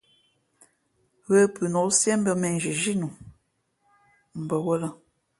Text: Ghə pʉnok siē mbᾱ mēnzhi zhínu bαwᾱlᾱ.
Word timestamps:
Ghə 1.27 1.39
pʉnok 1.55 1.89
siē 1.99 2.13
mbᾱ 2.21 2.31
mēnzhi 2.41 2.71
zhínu 2.81 3.07
bαwᾱlᾱ. 4.47 4.89